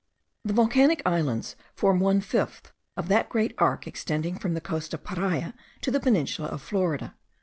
[0.43, 5.03] The volcanic islands form one fifth of that great arc extending from the coast of
[5.03, 7.13] Paria to the peninsula of Florida.